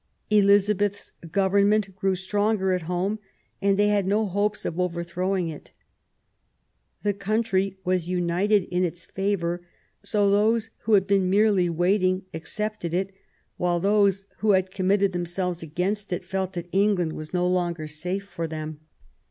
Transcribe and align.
Eliza 0.31 0.73
beth's 0.73 1.11
government 1.31 1.95
grew 1.95 2.15
stronger 2.15 2.73
at 2.73 2.81
home, 2.89 3.19
and 3.61 3.77
they 3.77 3.89
had 3.89 4.07
no 4.07 4.25
hopes 4.25 4.65
of 4.65 4.79
overthrowing 4.79 5.47
it. 5.47 5.73
The 7.03 7.13
country 7.13 7.77
was 7.85 8.09
united 8.09 8.63
in 8.71 8.83
its 8.83 9.05
favour; 9.05 9.61
so 10.01 10.31
those 10.31 10.71
who 10.85 10.93
had 10.93 11.05
been 11.05 11.29
merely 11.29 11.69
waiting 11.69 12.25
accepted 12.33 12.95
it, 12.95 13.11
while 13.57 13.79
those 13.79 14.25
who 14.39 14.53
had 14.53 14.71
committed 14.71 15.11
themselves 15.11 15.61
against 15.61 16.11
it 16.11 16.25
felt 16.25 16.53
that 16.53 16.69
England 16.71 17.13
was 17.13 17.31
no 17.31 17.45
longer 17.47 17.85
safe 17.85 18.23
for 18.25 18.47
them. 18.47 18.79